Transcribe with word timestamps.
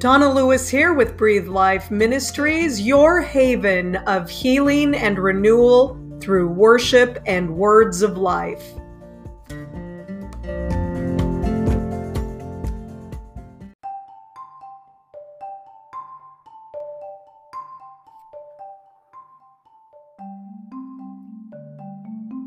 Donna 0.00 0.32
Lewis 0.32 0.66
here 0.66 0.94
with 0.94 1.14
Breathe 1.18 1.46
Life 1.46 1.90
Ministries, 1.90 2.80
your 2.80 3.20
haven 3.20 3.96
of 3.96 4.30
healing 4.30 4.94
and 4.94 5.18
renewal 5.18 6.00
through 6.22 6.48
worship 6.48 7.22
and 7.26 7.54
words 7.54 8.00
of 8.00 8.16
life. 8.16 8.64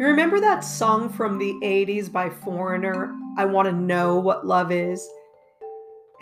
You 0.00 0.04
remember 0.04 0.40
that 0.40 0.64
song 0.64 1.08
from 1.08 1.38
the 1.38 1.52
80s 1.62 2.10
by 2.10 2.28
Foreigner, 2.28 3.16
I 3.38 3.44
Want 3.44 3.66
to 3.66 3.72
Know 3.72 4.18
What 4.18 4.44
Love 4.44 4.72
Is? 4.72 5.08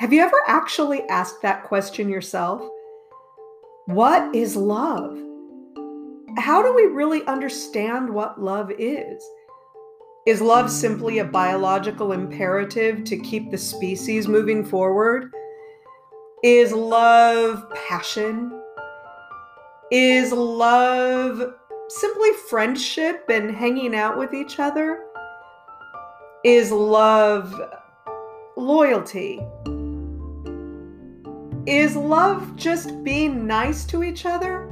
Have 0.04 0.12
you 0.12 0.20
ever 0.20 0.36
actually 0.46 1.00
asked 1.08 1.40
that 1.40 1.64
question 1.64 2.10
yourself? 2.10 2.60
What 3.86 4.34
is 4.34 4.54
love? 4.54 5.16
How 6.36 6.62
do 6.62 6.74
we 6.74 6.82
really 6.82 7.24
understand 7.24 8.10
what 8.10 8.38
love 8.38 8.70
is? 8.78 9.24
Is 10.26 10.42
love 10.42 10.70
simply 10.70 11.20
a 11.20 11.24
biological 11.24 12.12
imperative 12.12 13.04
to 13.04 13.16
keep 13.16 13.50
the 13.50 13.56
species 13.56 14.28
moving 14.28 14.62
forward? 14.62 15.32
Is 16.42 16.70
love 16.72 17.64
passion? 17.88 18.52
Is 19.90 20.32
love 20.32 21.54
simply 21.88 22.32
friendship 22.50 23.24
and 23.30 23.50
hanging 23.50 23.94
out 23.94 24.18
with 24.18 24.34
each 24.34 24.58
other? 24.58 25.02
Is 26.44 26.70
love 26.70 27.58
loyalty? 28.54 29.40
Is 31.66 31.96
love 31.96 32.56
just 32.56 33.02
being 33.02 33.46
nice 33.46 33.86
to 33.86 34.04
each 34.04 34.26
other? 34.26 34.66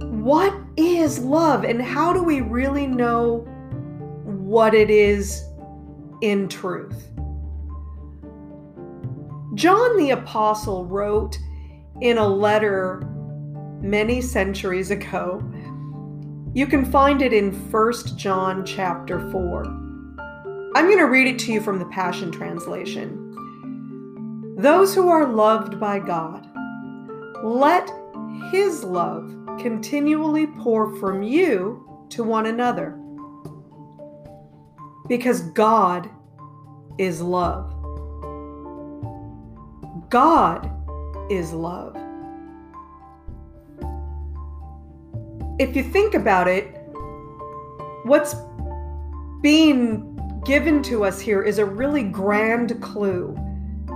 What 0.00 0.52
is 0.76 1.20
love 1.20 1.62
and 1.62 1.80
how 1.80 2.12
do 2.12 2.22
we 2.22 2.40
really 2.40 2.88
know 2.88 3.46
what 4.24 4.74
it 4.74 4.90
is 4.90 5.44
in 6.20 6.48
truth? 6.48 7.10
John 9.54 9.96
the 9.98 10.10
Apostle 10.10 10.86
wrote 10.86 11.38
in 12.00 12.18
a 12.18 12.26
letter 12.26 13.02
many 13.80 14.20
centuries 14.20 14.90
ago. 14.90 15.40
You 16.54 16.66
can 16.66 16.84
find 16.84 17.22
it 17.22 17.32
in 17.32 17.52
1 17.70 17.92
John 18.16 18.66
chapter 18.66 19.30
4. 19.30 19.64
I'm 20.74 20.86
going 20.86 20.98
to 20.98 21.04
read 21.04 21.28
it 21.28 21.38
to 21.40 21.52
you 21.52 21.60
from 21.60 21.78
the 21.78 21.86
Passion 21.86 22.32
Translation. 22.32 23.31
Those 24.62 24.94
who 24.94 25.08
are 25.08 25.26
loved 25.26 25.80
by 25.80 25.98
God, 25.98 26.48
let 27.42 27.90
His 28.52 28.84
love 28.84 29.28
continually 29.58 30.46
pour 30.46 30.94
from 31.00 31.20
you 31.20 32.06
to 32.10 32.22
one 32.22 32.46
another. 32.46 32.96
Because 35.08 35.40
God 35.40 36.08
is 36.96 37.20
love. 37.20 37.74
God 40.10 40.70
is 41.28 41.52
love. 41.52 41.96
If 45.58 45.74
you 45.74 45.82
think 45.82 46.14
about 46.14 46.46
it, 46.46 46.66
what's 48.04 48.36
being 49.40 50.40
given 50.44 50.84
to 50.84 51.04
us 51.04 51.18
here 51.20 51.42
is 51.42 51.58
a 51.58 51.64
really 51.64 52.04
grand 52.04 52.80
clue 52.80 53.36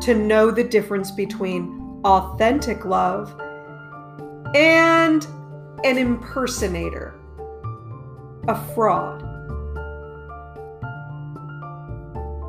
to 0.02 0.14
know 0.14 0.50
the 0.50 0.64
difference 0.64 1.10
between 1.10 2.00
authentic 2.04 2.84
love 2.84 3.34
and 4.54 5.26
an 5.84 5.98
impersonator, 5.98 7.18
a 8.48 8.74
fraud. 8.74 9.22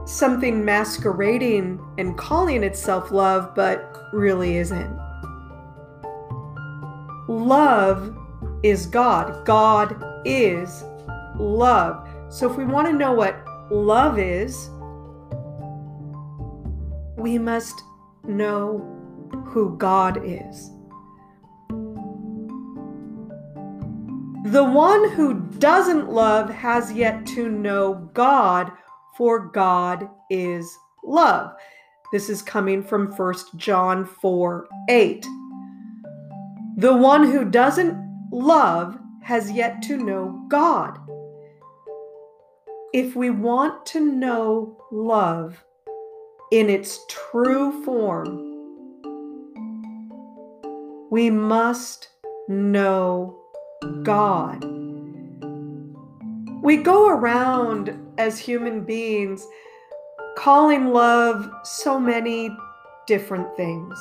Something 0.07 0.63
masquerading 0.63 1.79
and 1.97 2.17
calling 2.17 2.63
itself 2.63 3.11
love, 3.11 3.53
but 3.55 4.07
really 4.13 4.57
isn't. 4.57 4.97
Love 7.27 8.17
is 8.63 8.85
God. 8.85 9.45
God 9.45 10.01
is 10.25 10.83
love. 11.37 12.07
So 12.29 12.49
if 12.49 12.57
we 12.57 12.65
want 12.65 12.87
to 12.87 12.93
know 12.93 13.11
what 13.11 13.45
love 13.69 14.17
is, 14.17 14.69
we 17.27 17.37
must 17.37 17.83
know 18.25 18.79
who 19.47 19.75
God 19.77 20.21
is. 20.23 20.71
The 24.53 24.63
one 24.63 25.09
who 25.09 25.33
doesn't 25.59 26.09
love 26.09 26.49
has 26.49 26.93
yet 26.93 27.25
to 27.35 27.49
know 27.49 27.95
God, 28.13 28.71
for 29.17 29.39
God 29.39 30.09
is 30.29 30.73
love. 31.03 31.51
This 32.13 32.29
is 32.29 32.41
coming 32.41 32.81
from 32.81 33.11
1 33.11 33.35
John 33.57 34.05
4 34.05 34.65
8. 34.89 35.27
The 36.77 36.95
one 36.95 37.29
who 37.29 37.43
doesn't 37.43 37.97
love 38.31 38.97
has 39.21 39.51
yet 39.51 39.81
to 39.81 39.97
know 39.97 40.45
God. 40.47 40.97
If 42.93 43.17
we 43.17 43.31
want 43.31 43.85
to 43.87 43.99
know 43.99 44.77
love, 44.93 45.61
in 46.51 46.69
its 46.69 47.05
true 47.09 47.83
form, 47.83 48.43
we 51.11 51.29
must 51.29 52.09
know 52.47 53.37
God. 54.03 54.63
We 56.63 56.77
go 56.77 57.09
around 57.09 57.97
as 58.17 58.39
human 58.39 58.83
beings 58.83 59.45
calling 60.37 60.87
love 60.87 61.49
so 61.63 61.99
many 61.99 62.49
different 63.07 63.55
things. 63.55 63.97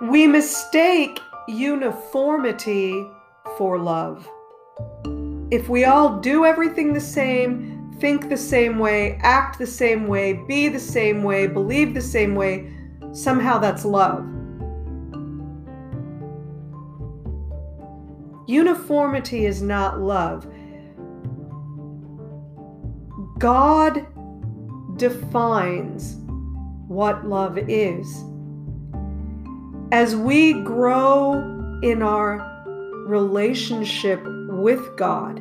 We 0.00 0.26
mistake 0.26 1.18
uniformity 1.48 3.06
for 3.56 3.78
love. 3.78 4.28
If 5.50 5.68
we 5.68 5.84
all 5.84 6.20
do 6.20 6.44
everything 6.44 6.92
the 6.92 7.00
same, 7.00 7.77
think 8.00 8.28
the 8.28 8.36
same 8.36 8.78
way, 8.78 9.18
act 9.22 9.58
the 9.58 9.66
same 9.66 10.06
way, 10.06 10.32
be 10.32 10.68
the 10.68 10.80
same 10.80 11.22
way, 11.22 11.46
believe 11.46 11.94
the 11.94 12.00
same 12.00 12.34
way, 12.34 12.72
somehow 13.12 13.58
that's 13.58 13.84
love. 13.84 14.24
Uniformity 18.46 19.44
is 19.44 19.60
not 19.60 20.00
love. 20.00 20.46
God 23.38 24.06
defines 24.96 26.16
what 26.88 27.26
love 27.26 27.58
is. 27.58 28.24
As 29.92 30.16
we 30.16 30.54
grow 30.62 31.34
in 31.82 32.02
our 32.02 32.64
relationship 33.06 34.20
with 34.48 34.96
God, 34.96 35.40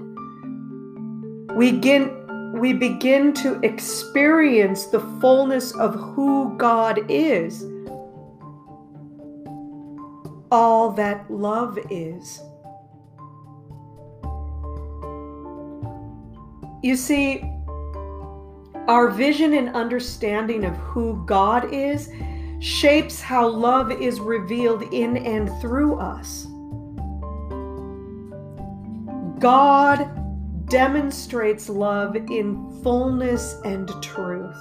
we 1.56 1.72
get, 1.72 2.12
we 2.54 2.74
begin 2.74 3.34
to 3.34 3.60
experience 3.64 4.86
the 4.86 5.00
fullness 5.20 5.74
of 5.76 5.96
who 5.96 6.56
God 6.58 7.00
is, 7.10 7.66
all 10.52 10.92
that 10.92 11.30
love 11.30 11.78
is. 11.90 12.42
You 16.84 16.96
see, 16.96 17.44
our 18.88 19.10
vision 19.10 19.54
and 19.54 19.70
understanding 19.76 20.64
of 20.64 20.76
who 20.78 21.24
God 21.26 21.74
is 21.74 22.10
shapes 22.60 23.22
how 23.22 23.48
love 23.48 23.92
is 23.92 24.20
revealed 24.20 24.84
in 24.94 25.18
and 25.18 25.50
through 25.62 26.00
us. 26.00 26.48
God 29.40 30.27
demonstrates 30.70 31.70
love 31.70 32.16
in 32.16 32.82
fullness 32.84 33.56
and 33.64 33.90
truth. 34.02 34.56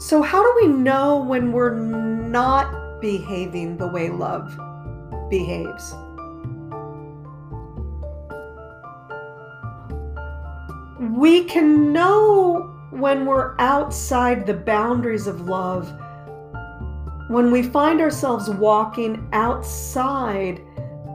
So, 0.00 0.22
how 0.22 0.42
do 0.42 0.66
we 0.66 0.72
know 0.72 1.22
when 1.22 1.52
we're 1.52 1.74
not 1.74 3.00
behaving 3.00 3.76
the 3.76 3.86
way 3.86 4.08
love 4.08 4.58
behaves? 5.28 5.94
We 10.98 11.44
can 11.44 11.92
know 11.92 12.74
when 12.90 13.26
we're 13.26 13.54
outside 13.58 14.46
the 14.46 14.54
boundaries 14.54 15.26
of 15.26 15.42
love, 15.42 15.92
when 17.28 17.50
we 17.50 17.62
find 17.62 18.00
ourselves 18.00 18.48
walking 18.48 19.28
outside 19.32 20.62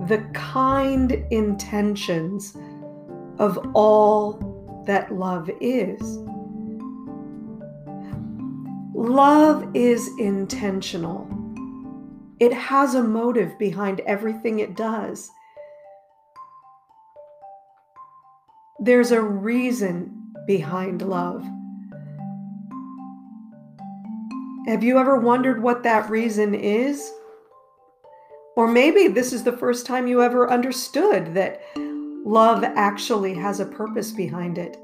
the 0.07 0.19
kind 0.33 1.11
intentions 1.31 2.55
of 3.39 3.57
all 3.73 4.83
that 4.85 5.13
love 5.13 5.49
is. 5.61 6.01
Love 8.93 9.67
is 9.73 10.09
intentional. 10.19 11.27
It 12.39 12.53
has 12.53 12.95
a 12.95 13.03
motive 13.03 13.57
behind 13.57 14.01
everything 14.01 14.59
it 14.59 14.75
does. 14.75 15.29
There's 18.79 19.11
a 19.11 19.21
reason 19.21 20.33
behind 20.45 21.01
love. 21.01 21.45
Have 24.67 24.83
you 24.83 24.97
ever 24.97 25.17
wondered 25.17 25.61
what 25.61 25.83
that 25.83 26.09
reason 26.09 26.53
is? 26.53 27.11
Or 28.55 28.67
maybe 28.67 29.07
this 29.07 29.33
is 29.33 29.43
the 29.43 29.57
first 29.57 29.85
time 29.85 30.07
you 30.07 30.21
ever 30.21 30.49
understood 30.49 31.33
that 31.33 31.61
love 31.75 32.63
actually 32.63 33.33
has 33.33 33.59
a 33.59 33.65
purpose 33.65 34.11
behind 34.11 34.57
it. 34.57 34.77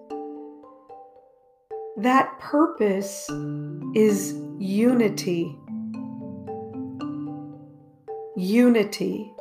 That 1.97 2.39
purpose 2.39 3.29
is 3.93 4.33
unity. 4.57 5.55
Unity. 8.35 9.33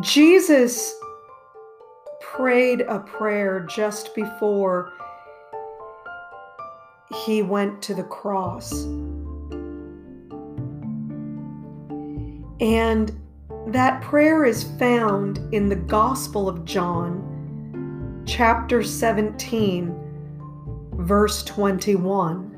Jesus 0.00 0.94
prayed 2.20 2.82
a 2.82 3.00
prayer 3.00 3.66
just 3.68 4.14
before 4.14 4.92
he 7.24 7.42
went 7.42 7.82
to 7.82 7.94
the 7.94 8.04
cross. 8.04 8.86
And 12.60 13.18
that 13.68 14.02
prayer 14.02 14.44
is 14.44 14.64
found 14.78 15.38
in 15.52 15.68
the 15.68 15.76
Gospel 15.76 16.48
of 16.48 16.64
John, 16.64 18.22
chapter 18.26 18.82
17, 18.82 19.94
verse 20.92 21.42
21. 21.44 22.48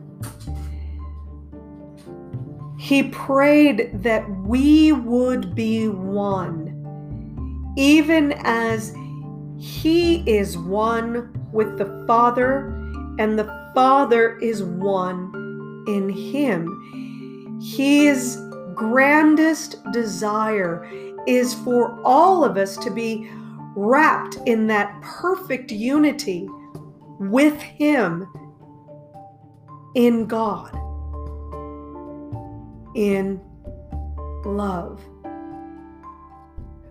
He 2.78 3.04
prayed 3.04 3.90
that 4.02 4.28
we 4.40 4.90
would 4.90 5.54
be 5.54 5.86
one, 5.88 6.68
even 7.76 8.32
as 8.44 8.92
He 9.56 10.28
is 10.28 10.58
one 10.58 11.32
with 11.52 11.78
the 11.78 12.04
Father, 12.08 12.74
and 13.20 13.38
the 13.38 13.70
Father 13.72 14.36
is 14.40 14.64
one 14.64 15.84
in 15.86 16.08
Him. 16.08 17.60
His 17.62 18.36
grandest 18.74 19.82
desire 19.92 20.88
is 21.26 21.54
for 21.54 22.00
all 22.04 22.44
of 22.44 22.56
us 22.56 22.76
to 22.78 22.90
be 22.90 23.30
wrapped 23.74 24.36
in 24.46 24.66
that 24.66 25.00
perfect 25.02 25.70
unity 25.70 26.48
with 27.18 27.60
Him 27.60 28.28
in 29.94 30.26
God, 30.26 30.74
in 32.94 33.40
love. 34.44 35.00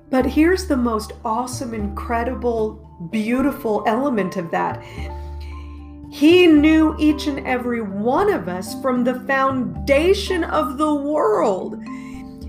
But 0.10 0.26
here's 0.26 0.68
the 0.68 0.78
most 0.78 1.14
awesome, 1.24 1.74
incredible, 1.74 3.08
beautiful 3.12 3.84
element 3.88 4.36
of 4.38 4.52
that. 4.52 4.84
He 6.12 6.46
knew 6.46 6.94
each 7.00 7.28
and 7.28 7.48
every 7.48 7.82
one 7.82 8.34
of 8.34 8.50
us 8.50 8.80
from 8.82 9.06
the 9.06 9.22
foundation 9.22 10.44
of 10.44 10.78
the 10.78 10.94
world. 10.94 11.82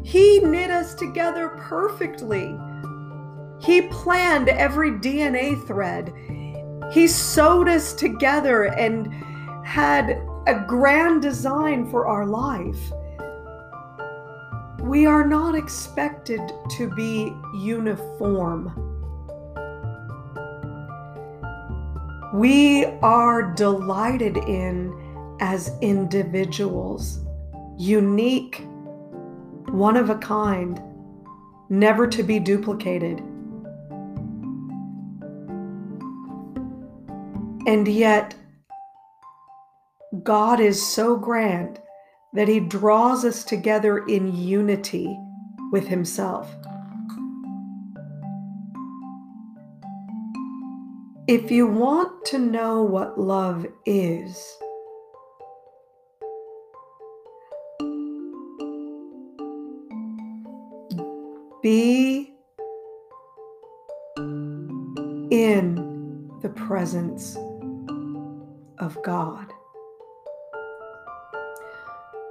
He 0.03 0.41
knit 0.41 0.69
us 0.69 0.95
together 0.95 1.51
perfectly. 1.51 2.59
He 3.61 3.83
planned 3.83 4.49
every 4.49 4.91
DNA 4.91 5.65
thread. 5.65 6.13
He 6.93 7.07
sewed 7.07 7.69
us 7.69 7.93
together 7.93 8.65
and 8.65 9.07
had 9.65 10.21
a 10.49 10.65
grand 10.67 11.23
design 11.23 11.89
for 11.89 12.09
our 12.09 12.27
life. 12.27 12.93
We 14.81 15.07
are 15.07 15.25
not 15.25 15.55
expected 15.55 16.41
to 16.79 16.91
be 16.91 17.33
uniform. 17.55 18.82
We 22.33 22.87
are 23.03 23.43
delighted 23.43 24.39
in 24.39 25.37
as 25.41 25.71
individuals, 25.83 27.21
unique 27.79 28.67
one 29.69 29.97
of 29.97 30.09
a 30.09 30.15
kind, 30.17 30.81
never 31.69 32.07
to 32.07 32.23
be 32.23 32.39
duplicated. 32.39 33.19
And 37.67 37.87
yet, 37.87 38.35
God 40.23 40.59
is 40.59 40.85
so 40.85 41.17
grand 41.17 41.81
that 42.33 42.49
He 42.49 42.61
draws 42.61 43.25
us 43.27 43.45
together 43.45 44.07
in 44.07 44.35
unity 44.35 45.19
with 45.71 45.87
Himself. 45.87 46.55
If 51.29 51.51
you 51.51 51.67
want 51.67 52.25
to 52.27 52.39
know 52.39 52.83
what 52.83 53.19
love 53.19 53.67
is, 53.87 54.59
Be 61.63 62.35
in 64.17 66.29
the 66.43 66.49
presence 66.49 67.37
of 68.81 69.01
God. 69.05 69.47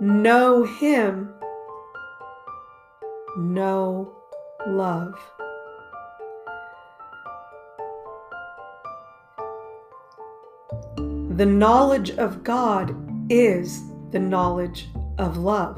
Know 0.02 0.66
Him, 0.66 1.34
know 3.38 4.14
love. 4.68 5.16
The 11.42 11.48
knowledge 11.48 12.12
of 12.12 12.44
God 12.44 12.96
is 13.32 13.82
the 14.12 14.20
knowledge 14.20 14.90
of 15.18 15.38
love. 15.38 15.76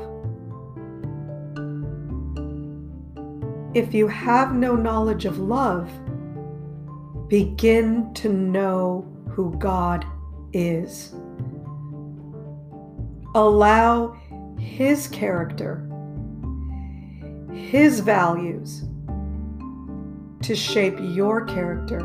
If 3.73 3.93
you 3.93 4.09
have 4.09 4.53
no 4.53 4.75
knowledge 4.75 5.23
of 5.23 5.39
love, 5.39 5.89
begin 7.29 8.13
to 8.15 8.27
know 8.27 9.09
who 9.29 9.57
God 9.57 10.05
is. 10.51 11.15
Allow 13.33 14.17
His 14.59 15.07
character, 15.07 15.89
His 17.53 18.01
values 18.01 18.83
to 20.41 20.57
shape 20.57 20.97
your 20.99 21.45
character 21.45 21.99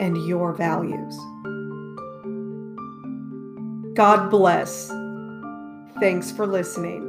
and 0.00 0.18
your 0.28 0.52
values. 0.52 1.18
God 3.98 4.30
bless. 4.30 4.92
Thanks 5.98 6.30
for 6.30 6.46
listening. 6.46 7.02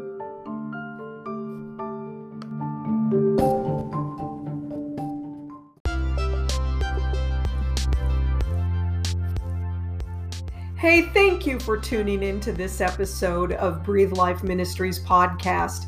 Hey, 10.78 11.04
thank 11.14 11.46
you 11.46 11.60
for 11.60 11.78
tuning 11.78 12.24
in 12.24 12.40
to 12.40 12.52
this 12.52 12.82
episode 12.82 13.52
of 13.52 13.84
Breathe 13.84 14.14
Life 14.14 14.42
Ministries 14.42 14.98
podcast. 14.98 15.86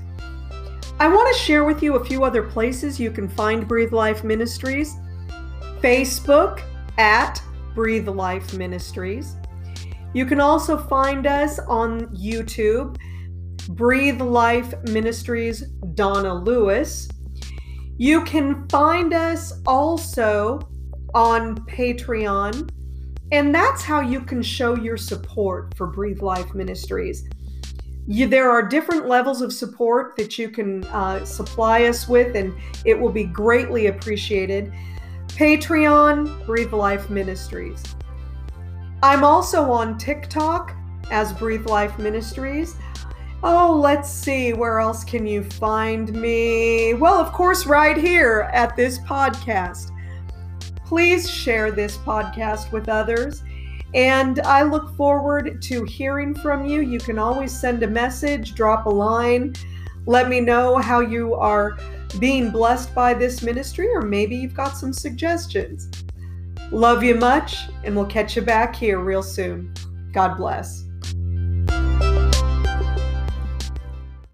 I 0.99 1.07
want 1.07 1.35
to 1.35 1.41
share 1.41 1.63
with 1.63 1.81
you 1.81 1.95
a 1.95 2.05
few 2.05 2.23
other 2.23 2.43
places 2.43 2.99
you 2.99 3.09
can 3.09 3.27
find 3.27 3.67
Breathe 3.67 3.91
Life 3.91 4.23
Ministries 4.23 4.97
Facebook 5.81 6.61
at 6.99 7.41
Breathe 7.73 8.07
Life 8.07 8.53
Ministries. 8.53 9.35
You 10.13 10.25
can 10.25 10.41
also 10.41 10.77
find 10.77 11.25
us 11.25 11.59
on 11.59 12.07
YouTube, 12.15 12.97
Breathe 13.69 14.21
Life 14.21 14.73
Ministries 14.83 15.61
Donna 15.93 16.33
Lewis. 16.33 17.07
You 17.97 18.23
can 18.23 18.67
find 18.67 19.13
us 19.13 19.53
also 19.65 20.59
on 21.13 21.57
Patreon 21.65 22.69
and 23.31 23.55
that's 23.55 23.81
how 23.81 24.01
you 24.01 24.21
can 24.21 24.41
show 24.41 24.75
your 24.75 24.97
support 24.97 25.75
for 25.77 25.87
Breathe 25.87 26.21
Life 26.21 26.53
Ministries. 26.53 27.29
You, 28.05 28.27
there 28.27 28.51
are 28.51 28.61
different 28.61 29.07
levels 29.07 29.41
of 29.41 29.53
support 29.53 30.17
that 30.17 30.37
you 30.37 30.49
can 30.49 30.83
uh, 30.85 31.23
supply 31.23 31.85
us 31.85 32.09
with, 32.09 32.35
and 32.35 32.53
it 32.83 32.99
will 32.99 33.11
be 33.11 33.23
greatly 33.23 33.87
appreciated. 33.87 34.73
Patreon, 35.27 36.45
Breathe 36.45 36.73
Life 36.73 37.09
Ministries. 37.09 37.81
I'm 39.03 39.23
also 39.23 39.71
on 39.71 39.97
TikTok 39.97 40.75
as 41.09 41.33
Breathe 41.33 41.65
Life 41.65 41.97
Ministries. 41.97 42.75
Oh, 43.41 43.79
let's 43.81 44.07
see, 44.07 44.53
where 44.53 44.79
else 44.79 45.03
can 45.03 45.25
you 45.25 45.43
find 45.43 46.13
me? 46.13 46.93
Well, 46.93 47.15
of 47.15 47.33
course, 47.33 47.65
right 47.65 47.97
here 47.97 48.47
at 48.53 48.75
this 48.75 48.99
podcast. 48.99 49.89
Please 50.85 51.27
share 51.27 51.71
this 51.71 51.97
podcast 51.97 52.71
with 52.71 52.89
others. 52.89 53.41
And 53.95 54.39
I 54.41 54.61
look 54.61 54.95
forward 54.95 55.63
to 55.63 55.83
hearing 55.85 56.35
from 56.35 56.65
you. 56.65 56.81
You 56.81 56.99
can 56.99 57.17
always 57.17 57.51
send 57.59 57.81
a 57.81 57.87
message, 57.87 58.53
drop 58.53 58.85
a 58.85 58.89
line, 58.89 59.55
let 60.05 60.29
me 60.29 60.39
know 60.39 60.77
how 60.77 60.99
you 60.99 61.33
are 61.33 61.75
being 62.19 62.51
blessed 62.51 62.93
by 62.93 63.15
this 63.15 63.41
ministry, 63.41 63.87
or 63.87 64.01
maybe 64.01 64.35
you've 64.35 64.53
got 64.53 64.77
some 64.77 64.93
suggestions. 64.93 65.89
Love 66.71 67.03
you 67.03 67.15
much, 67.15 67.57
and 67.83 67.95
we'll 67.95 68.05
catch 68.05 68.35
you 68.37 68.41
back 68.41 68.73
here 68.75 68.99
real 68.99 69.21
soon. 69.21 69.73
God 70.13 70.37
bless. 70.37 70.85